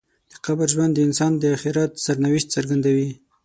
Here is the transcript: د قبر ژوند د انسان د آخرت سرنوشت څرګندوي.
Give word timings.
د 0.31 0.33
قبر 0.45 0.67
ژوند 0.73 0.91
د 0.95 0.99
انسان 1.07 1.31
د 1.37 1.43
آخرت 1.55 1.91
سرنوشت 2.05 2.47
څرګندوي. 2.55 3.09